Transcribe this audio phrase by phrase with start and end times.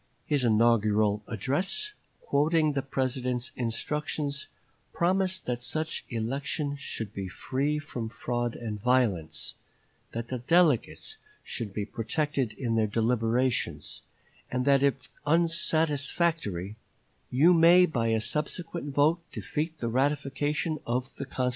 [0.25, 4.47] His inaugural address, quoting the President's instructions,
[4.93, 9.53] promised that such election should be free from fraud and violence;
[10.11, 14.01] that the delegates should be protected in their deliberations;
[14.51, 16.77] and that if unsatisfactory,
[17.29, 21.49] "you may by a subsequent vote defeat the ratification of the constitution."